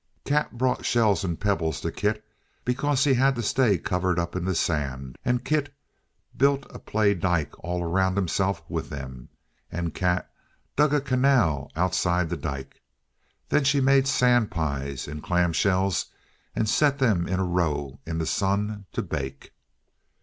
[0.25, 2.25] Kat brought shells and pebbles to Kit,
[2.65, 5.71] because he had to stay covered up in the sand, and Kit
[6.35, 9.29] built a play dyke all around himself with them,
[9.71, 10.27] and Kat
[10.75, 12.81] dug a canal outside the dyke.
[13.49, 16.07] Then she made sand pies in clam shells
[16.55, 19.53] and set them in a row in the sun to bake.